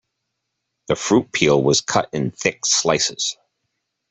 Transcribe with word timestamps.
The 0.87 0.95
fruit 0.95 1.31
peel 1.31 1.61
was 1.61 1.79
cut 1.81 2.09
in 2.11 2.31
thick 2.31 2.65
slices. 2.65 3.37